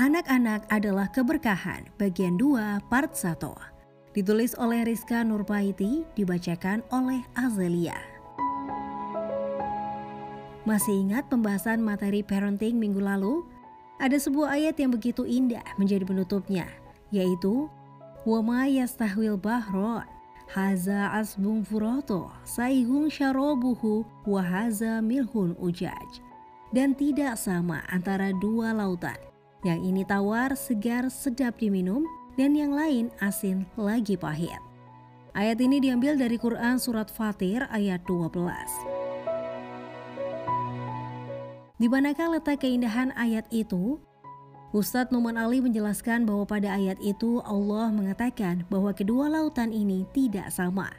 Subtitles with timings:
[0.00, 3.36] Anak-anak adalah keberkahan, bagian 2, part 1.
[4.16, 8.00] Ditulis oleh Rizka Nurpaiti dibacakan oleh Azelia.
[10.64, 13.44] Masih ingat pembahasan materi parenting minggu lalu?
[14.00, 16.64] Ada sebuah ayat yang begitu indah menjadi penutupnya,
[17.12, 17.68] yaitu
[18.24, 20.08] Wama yastahwil bahron
[20.48, 26.24] Haza asbung furoto Saigung syarobuhu Wahaza milhun ujaj
[26.72, 29.29] Dan tidak sama antara dua lautan
[29.66, 32.04] yang ini tawar, segar, sedap diminum,
[32.40, 34.56] dan yang lain asin lagi pahit.
[35.36, 38.34] Ayat ini diambil dari Quran Surat Fatir ayat 12.
[41.80, 43.96] Di manakah letak keindahan ayat itu?
[44.70, 50.52] Ustadz Numan Ali menjelaskan bahwa pada ayat itu Allah mengatakan bahwa kedua lautan ini tidak
[50.52, 50.92] sama.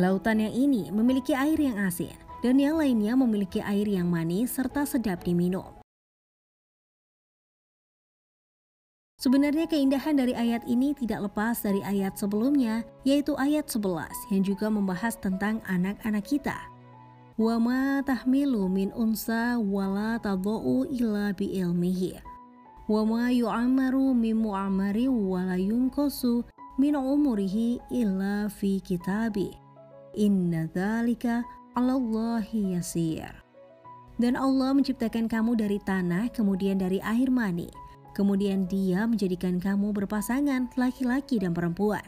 [0.00, 4.88] Lautan yang ini memiliki air yang asin dan yang lainnya memiliki air yang manis serta
[4.88, 5.75] sedap diminum.
[9.26, 14.70] Sebenarnya keindahan dari ayat ini tidak lepas dari ayat sebelumnya, yaitu ayat 11 yang juga
[14.70, 16.54] membahas tentang anak-anak kita.
[17.34, 22.22] Wa ma tahmilu min unsa wala tadau illa bi ilmihi.
[22.86, 26.46] Wa ma yu'amaru min mu'amari wala yunkosu
[26.78, 29.50] min umurihi illa fi kitabi.
[30.14, 31.42] Inna dhalika
[31.74, 33.26] 'ala Allahi yasir.
[34.22, 37.85] Dan Allah menciptakan kamu dari tanah kemudian dari air mani
[38.16, 42.00] Kemudian dia menjadikan kamu berpasangan laki-laki dan perempuan.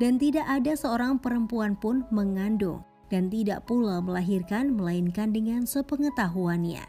[0.00, 2.80] Dan tidak ada seorang perempuan pun mengandung
[3.12, 6.82] dan tidak pula melahirkan melainkan dengan sepengetahuannya.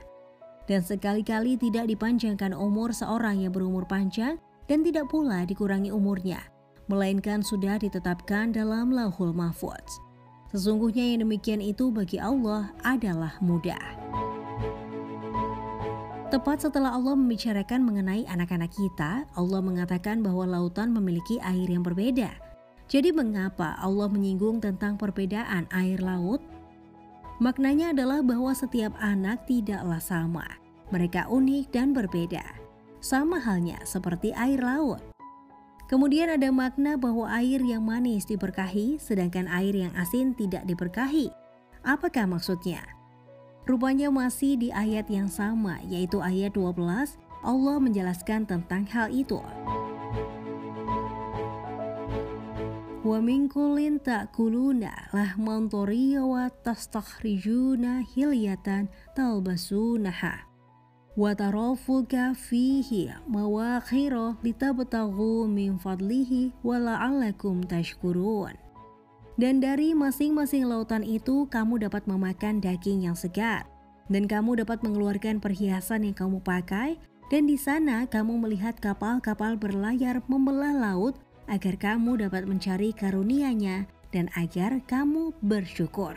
[0.66, 6.42] Dan sekali-kali tidak dipanjangkan umur seorang yang berumur panjang dan tidak pula dikurangi umurnya,
[6.90, 10.02] melainkan sudah ditetapkan dalam lauhul mahfudz.
[10.50, 14.25] Sesungguhnya yang demikian itu bagi Allah adalah mudah.
[16.26, 22.34] Tepat setelah Allah membicarakan mengenai anak-anak kita, Allah mengatakan bahwa lautan memiliki air yang berbeda.
[22.90, 26.42] Jadi mengapa Allah menyinggung tentang perbedaan air laut?
[27.38, 30.50] Maknanya adalah bahwa setiap anak tidaklah sama.
[30.90, 32.42] Mereka unik dan berbeda.
[33.06, 35.06] Sama halnya seperti air laut.
[35.86, 41.30] Kemudian ada makna bahwa air yang manis diberkahi sedangkan air yang asin tidak diberkahi.
[41.86, 42.95] Apakah maksudnya?
[43.66, 49.42] Rupanya masih di ayat yang sama, yaitu ayat 12, Allah menjelaskan tentang hal itu.
[53.06, 60.46] Wa min kullin ta'kuluna lahman tariya wa tastakhrijuna hilyatan talbasunaha.
[61.14, 68.65] Wa tarafuka fihi mawakhira litabtaghu min fadlihi wa la'allakum tashkurun.
[69.36, 73.68] Dan dari masing-masing lautan itu kamu dapat memakan daging yang segar.
[74.08, 76.96] Dan kamu dapat mengeluarkan perhiasan yang kamu pakai.
[77.28, 81.20] Dan di sana kamu melihat kapal-kapal berlayar membelah laut
[81.52, 86.16] agar kamu dapat mencari karunia-Nya dan agar kamu bersyukur.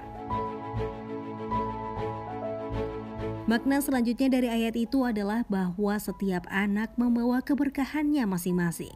[3.49, 8.93] Makna selanjutnya dari ayat itu adalah bahwa setiap anak membawa keberkahannya masing-masing.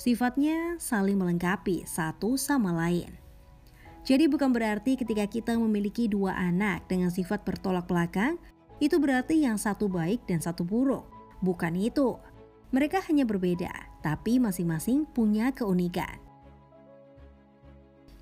[0.00, 3.19] Sifatnya saling melengkapi satu sama lain.
[4.00, 8.40] Jadi bukan berarti ketika kita memiliki dua anak dengan sifat bertolak belakang,
[8.80, 11.04] itu berarti yang satu baik dan satu buruk.
[11.44, 12.16] Bukan itu.
[12.70, 16.22] Mereka hanya berbeda, tapi masing-masing punya keunikan.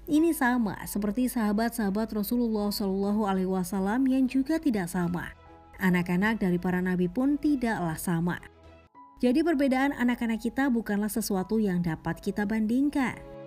[0.09, 5.37] Ini sama seperti sahabat-sahabat Rasulullah Shallallahu Alaihi Wasallam yang juga tidak sama.
[5.79, 8.41] Anak-anak dari para nabi pun tidaklah sama.
[9.21, 13.38] Jadi perbedaan anak-anak kita bukanlah sesuatu yang dapat kita bandingkan.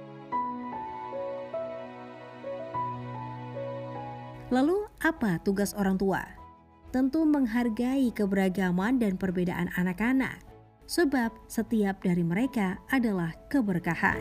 [4.51, 6.19] Lalu, apa tugas orang tua?
[6.91, 10.43] Tentu menghargai keberagaman dan perbedaan anak-anak,
[10.91, 14.19] sebab setiap dari mereka adalah keberkahan.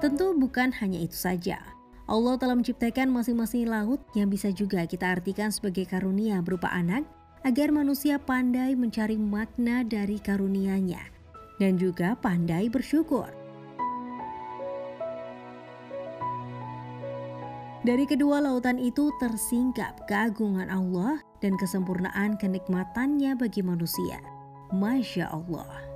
[0.00, 1.60] Tentu bukan hanya itu saja.
[2.08, 7.04] Allah telah menciptakan masing-masing laut yang bisa juga kita artikan sebagai karunia berupa anak
[7.44, 11.04] agar manusia pandai mencari makna dari karunia-Nya
[11.60, 13.37] dan juga pandai bersyukur.
[17.88, 24.20] Dari kedua lautan itu tersingkap keagungan Allah dan kesempurnaan kenikmatannya bagi manusia.
[24.76, 25.87] Masya Allah.